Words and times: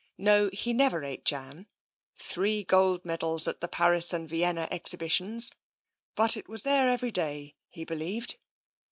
No; 0.17 0.49
he 0.51 0.73
never 0.73 1.03
ate 1.03 1.23
jam— 1.25 1.67
Three 2.15 2.63
gold 2.63 3.05
medals 3.05 3.47
at 3.47 3.61
the 3.61 3.67
Paris 3.67 4.13
and 4.13 4.27
Vienna 4.27 4.67
Exhibitions— 4.71 5.51
but 6.15 6.35
it 6.35 6.49
was 6.49 6.63
there 6.63 6.89
every 6.89 7.11
day, 7.11 7.53
he 7.69 7.85
believed. 7.85 8.37